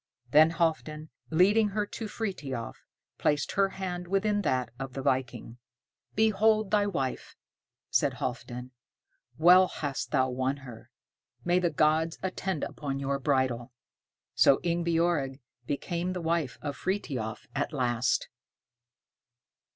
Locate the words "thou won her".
10.09-10.89